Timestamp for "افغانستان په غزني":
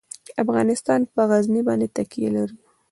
0.43-1.61